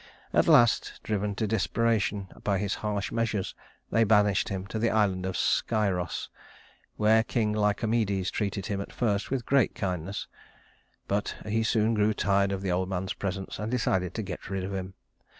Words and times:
At 0.33 0.47
last, 0.47 0.99
driven 1.03 1.35
to 1.35 1.45
desperation 1.45 2.29
by 2.43 2.57
his 2.57 2.73
harsh 2.81 3.11
measures, 3.11 3.53
they 3.91 4.03
banished 4.03 4.49
him 4.49 4.65
to 4.65 4.79
the 4.79 4.89
island 4.89 5.27
of 5.27 5.37
Scyros, 5.37 6.27
where 6.97 7.19
the 7.19 7.23
king 7.25 7.53
Lycomedes 7.53 8.31
treated 8.31 8.65
him 8.65 8.81
at 8.81 8.91
first 8.91 9.29
with 9.29 9.45
great 9.45 9.75
kindness; 9.75 10.25
but 11.07 11.35
he 11.45 11.61
soon 11.61 11.93
grew 11.93 12.15
tired 12.15 12.51
of 12.51 12.63
the 12.63 12.71
old 12.71 12.89
man's 12.89 13.13
presence 13.13 13.59
and 13.59 13.69
decided 13.69 14.15
to 14.15 14.23
get 14.23 14.49
rid 14.49 14.63
of 14.63 14.73
him. 14.73 14.95